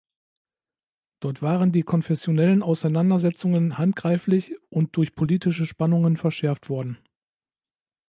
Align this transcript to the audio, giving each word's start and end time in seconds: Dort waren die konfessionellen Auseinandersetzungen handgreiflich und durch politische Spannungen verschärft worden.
Dort 1.19 1.43
waren 1.43 1.71
die 1.71 1.83
konfessionellen 1.83 2.63
Auseinandersetzungen 2.63 3.77
handgreiflich 3.77 4.55
und 4.71 4.97
durch 4.97 5.13
politische 5.13 5.67
Spannungen 5.67 6.17
verschärft 6.17 6.69
worden. 6.69 6.97